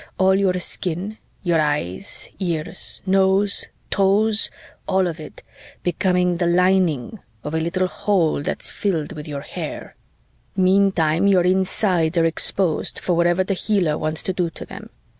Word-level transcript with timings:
All 0.17 0.33
your 0.33 0.55
skin 0.59 1.19
your 1.43 1.61
eyes, 1.61 2.31
ears, 2.39 3.03
nose, 3.05 3.65
toes, 3.91 4.49
all 4.87 5.05
of 5.05 5.19
it 5.19 5.43
becoming 5.83 6.37
the 6.37 6.47
lining 6.47 7.19
of 7.43 7.53
a 7.53 7.59
little 7.59 7.85
hole 7.85 8.41
that's 8.41 8.69
half 8.71 8.75
filled 8.77 9.11
with 9.11 9.27
your 9.27 9.41
hair. 9.41 9.95
"Meantime, 10.57 11.27
your 11.27 11.43
insides 11.43 12.17
are 12.17 12.25
exposed 12.25 12.97
for 12.97 13.13
whatever 13.13 13.43
the 13.43 13.53
healer 13.53 13.95
wants 13.95 14.23
to 14.23 14.33
do 14.33 14.49
to 14.49 14.65
them. 14.65 14.89